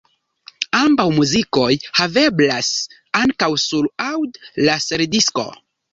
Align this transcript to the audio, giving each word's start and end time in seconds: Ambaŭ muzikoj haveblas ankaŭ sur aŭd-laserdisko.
Ambaŭ 0.77 1.05
muzikoj 1.17 1.67
haveblas 2.01 2.71
ankaŭ 3.23 3.51
sur 3.67 3.89
aŭd-laserdisko. 4.07 5.51